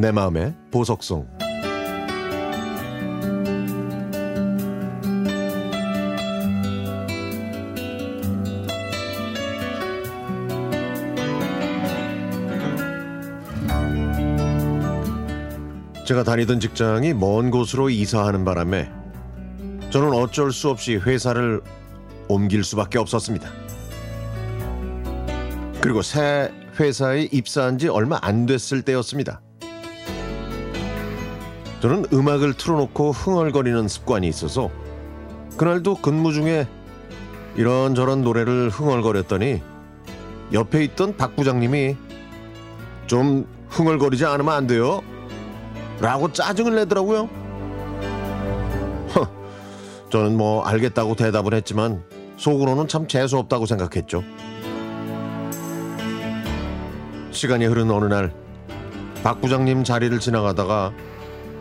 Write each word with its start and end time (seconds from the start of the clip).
내 0.00 0.12
마음의 0.12 0.54
보석송 0.70 1.28
제가 16.06 16.24
다니던 16.24 16.60
직장이 16.60 17.12
먼 17.12 17.50
곳으로 17.50 17.90
이사하는 17.90 18.46
바람에 18.46 18.90
저는 19.90 20.14
어쩔 20.14 20.50
수 20.50 20.70
없이 20.70 20.96
회사를 20.96 21.60
옮길 22.26 22.64
수밖에 22.64 22.98
없었습니다. 22.98 23.50
그리고 25.82 26.00
새 26.00 26.50
회사에 26.80 27.28
입사한 27.30 27.76
지 27.76 27.88
얼마 27.88 28.18
안 28.22 28.46
됐을 28.46 28.80
때였습니다. 28.80 29.42
저는 31.80 32.06
음악을 32.12 32.54
틀어놓고 32.54 33.12
흥얼거리는 33.12 33.88
습관이 33.88 34.28
있어서 34.28 34.70
그날도 35.56 35.96
근무 35.96 36.32
중에 36.32 36.66
이런저런 37.56 38.22
노래를 38.22 38.68
흥얼거렸더니 38.68 39.62
옆에 40.52 40.84
있던 40.84 41.16
박 41.16 41.36
부장님이 41.36 41.96
좀 43.06 43.46
흥얼거리지 43.68 44.24
않으면 44.26 44.52
안 44.52 44.66
돼요? 44.66 45.00
라고 46.00 46.32
짜증을 46.32 46.74
내더라고요. 46.76 47.28
허, 49.14 49.28
저는 50.10 50.36
뭐 50.36 50.62
알겠다고 50.64 51.14
대답을 51.14 51.54
했지만 51.54 52.02
속으로는 52.36 52.88
참 52.88 53.06
재수없다고 53.06 53.66
생각했죠. 53.66 54.22
시간이 57.32 57.66
흐른 57.66 57.90
어느 57.90 58.06
날 58.06 58.50
박 59.22 59.40
부장님 59.42 59.84
자리를 59.84 60.18
지나가다가 60.18 60.92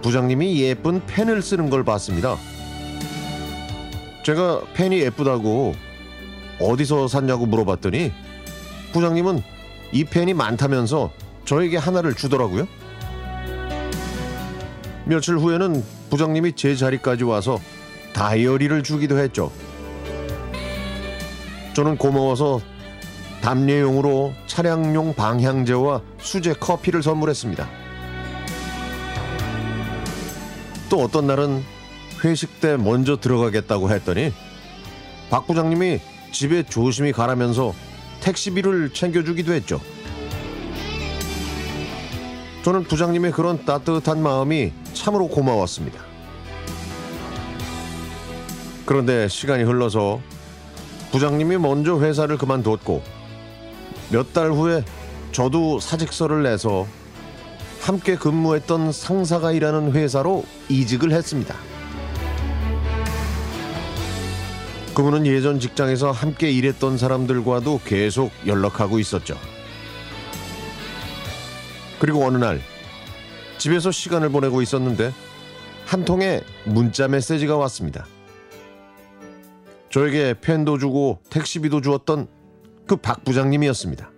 부장님이 0.02 0.62
예쁜 0.62 1.06
펜을 1.06 1.42
쓰는 1.42 1.70
걸 1.70 1.84
봤습니다. 1.84 2.38
제가 4.24 4.62
펜이 4.74 5.00
예쁘다고 5.00 5.74
어디서 6.60 7.08
샀냐고 7.08 7.46
물어봤더니 7.46 8.12
부장님은 8.94 9.42
이 9.92 10.04
펜이 10.04 10.34
많다면서 10.34 11.12
저에게 11.46 11.78
하나를 11.78 12.14
주더라고요. 12.14 12.68
며칠 15.06 15.38
후에는 15.38 15.84
부장님이 16.10 16.54
제 16.56 16.76
자리까지 16.76 17.24
와서 17.24 17.60
다이어리를 18.14 18.84
주기도 18.84 19.18
했죠. 19.18 19.52
저는 21.74 21.98
고마워서 21.98 22.62
담례용으로 23.42 24.34
차량용 24.48 25.16
방향제와 25.16 26.02
수제 26.20 26.54
커피를 26.54 27.02
선물했습니다. 27.02 27.79
또 30.90 31.04
어떤 31.04 31.28
날은 31.28 31.64
회식 32.24 32.60
때 32.60 32.76
먼저 32.78 33.18
들어가겠다고 33.18 33.92
했더니 33.92 34.34
박 35.30 35.46
부장님이 35.48 36.00
집에 36.32 36.64
조심히 36.64 37.12
가라면서 37.12 37.74
택시비를 38.22 38.94
챙겨주기도 38.94 39.54
했죠. 39.54 39.80
저는 42.64 42.84
부장님의 42.84 43.32
그런 43.32 43.64
따뜻한 43.64 44.22
마음이 44.22 44.74
참으로 44.94 45.28
고마웠습니다. 45.28 46.00
그런데 48.86 49.28
시간이 49.28 49.64
흘러서 49.64 50.20
부장님이 51.12 51.58
먼저 51.58 52.00
회사를 52.00 52.38
그만뒀고 52.38 53.04
몇 54.12 54.34
달 54.34 54.52
후에 54.52 54.84
저도 55.32 55.80
사직서를 55.80 56.44
내서 56.44 56.88
함께 57.82 58.16
근무했던 58.16 58.92
상사가 58.92 59.52
일하는 59.52 59.92
회사로 59.94 60.44
이직을 60.70 61.12
했습니다. 61.12 61.56
그분은 64.94 65.26
예전 65.26 65.60
직장에서 65.60 66.12
함께 66.12 66.52
일했던 66.52 66.98
사람들과도 66.98 67.82
계속 67.86 68.32
연락하고 68.46 69.00
있었죠. 69.00 69.38
그리고 72.00 72.26
어느 72.26 72.38
날 72.38 72.62
집에서 73.58 73.92
시간을 73.92 74.30
보내고 74.30 74.62
있었는데 74.62 75.14
한 75.86 76.06
통의 76.06 76.44
문자 76.66 77.08
메시지가 77.08 77.56
왔습니다. 77.58 78.06
저에게 79.90 80.36
펜도 80.40 80.78
주고 80.78 81.20
택시비도 81.30 81.82
주었던 81.82 82.28
그 82.88 82.96
박 82.98 83.24
부장님이었습니다. 83.24 84.12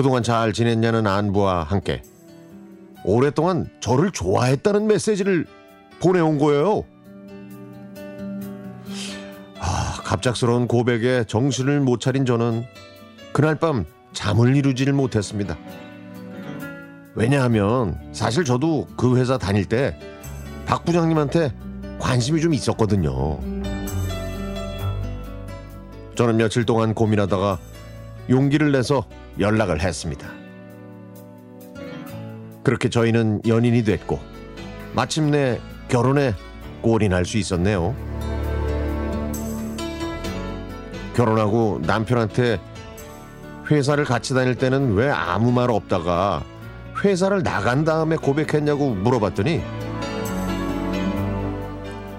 그동안 0.00 0.22
잘 0.22 0.54
지냈냐는 0.54 1.06
안부와 1.06 1.62
함께 1.62 2.00
오랫동안 3.04 3.68
저를 3.80 4.10
좋아했다는 4.10 4.86
메시지를 4.86 5.44
보내온 6.00 6.38
거예요. 6.38 6.84
아, 9.58 10.00
갑작스러운 10.02 10.66
고백에 10.68 11.24
정신을 11.24 11.80
못 11.80 12.00
차린 12.00 12.24
저는 12.24 12.64
그날 13.34 13.56
밤 13.56 13.84
잠을 14.14 14.56
이루지를 14.56 14.94
못했습니다. 14.94 15.58
왜냐하면 17.14 18.00
사실 18.12 18.46
저도 18.46 18.86
그 18.96 19.18
회사 19.18 19.36
다닐 19.36 19.66
때 19.66 19.94
박 20.64 20.86
부장님한테 20.86 21.52
관심이 21.98 22.40
좀 22.40 22.54
있었거든요. 22.54 23.38
저는 26.14 26.38
며칠 26.38 26.64
동안 26.64 26.94
고민하다가 26.94 27.58
용기를 28.28 28.72
내서 28.72 29.04
연락을 29.38 29.80
했습니다. 29.80 30.28
그렇게 32.62 32.88
저희는 32.88 33.42
연인이 33.46 33.82
됐고 33.84 34.18
마침내 34.94 35.58
결혼에 35.88 36.34
꼴이 36.82 37.08
날 37.08 37.24
수 37.24 37.38
있었네요. 37.38 37.94
결혼하고 41.14 41.80
남편한테 41.84 42.60
회사를 43.70 44.04
같이 44.04 44.34
다닐 44.34 44.54
때는 44.54 44.94
왜 44.94 45.10
아무 45.10 45.52
말 45.52 45.70
없다가 45.70 46.42
회사를 47.04 47.42
나간 47.42 47.84
다음에 47.84 48.16
고백했냐고 48.16 48.90
물어봤더니 48.94 49.60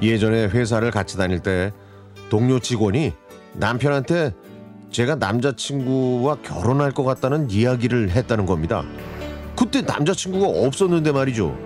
예전에 0.01 0.45
회사를 0.47 0.91
같이 0.91 1.17
다닐 1.17 1.39
때 1.39 1.71
동료 2.29 2.59
직원이 2.59 3.13
남편한테 3.53 4.33
제가 4.91 5.15
남자친구와 5.15 6.37
결혼할 6.43 6.91
것 6.91 7.03
같다는 7.03 7.49
이야기를 7.49 8.11
했다는 8.11 8.45
겁니다. 8.45 8.83
그때 9.57 9.81
남자친구가 9.81 10.47
없었는데 10.47 11.11
말이죠. 11.11 11.57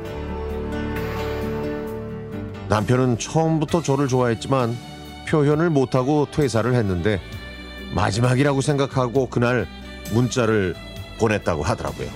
남편은 2.70 3.18
처음부터 3.20 3.82
저를 3.82 4.08
좋아했지만 4.08 4.76
표현을 5.28 5.70
못하고 5.70 6.28
퇴사를 6.32 6.72
했는데 6.74 7.20
마지막이라고 7.94 8.62
생각하고 8.62 9.28
그날 9.30 9.68
문자를 10.14 10.76
보냈다고 11.20 11.64
하더라고요. 11.64 12.08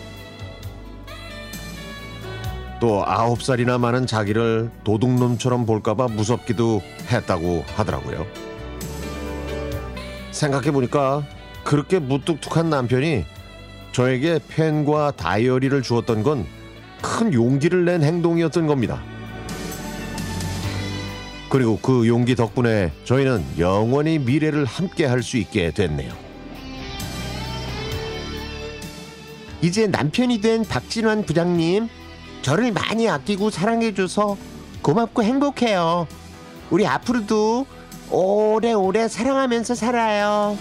또 2.80 3.04
아홉 3.06 3.44
살이나 3.44 3.78
많은 3.78 4.08
자기를 4.08 4.72
도둑놈처럼 4.84 5.66
볼까봐 5.66 6.08
무섭기도 6.08 6.82
했다고 7.12 7.66
하더라고요. 7.76 8.26
생각해 10.40 10.72
보니까 10.72 11.24
그렇게 11.64 12.00
무뚝뚝한 12.00 12.70
남편이 12.70 13.26
저에게 13.92 14.40
펜과 14.48 15.12
다이어리를 15.12 15.82
주었던 15.82 16.24
건 16.24 16.60
큰 17.02 17.34
용기를 17.34 17.86
낸 17.86 18.04
행동이었던 18.04 18.68
겁니다. 18.68 19.02
그리고 21.50 21.80
그 21.82 22.08
용기 22.08 22.36
덕분에 22.36 22.92
저희는 23.06 23.44
영원히 23.58 24.20
미래를 24.20 24.66
함께 24.66 25.06
할 25.06 25.24
수 25.24 25.38
있게 25.38 25.72
됐네요. 25.72 26.14
이제 29.62 29.88
남편이 29.88 30.42
된 30.42 30.64
박진환 30.64 31.24
부장님, 31.26 31.90
저를 32.42 32.72
많이 32.72 33.10
아끼고 33.10 33.50
사랑해줘서 33.50 34.38
고맙고 34.82 35.24
행복해요. 35.24 36.08
우리 36.70 36.86
앞으로도 36.86 37.66
오래오래 38.12 39.08
사랑하면서 39.08 39.76
살아요. 39.76 40.58